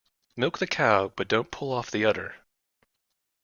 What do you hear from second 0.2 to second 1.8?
Milk the cow but don't pull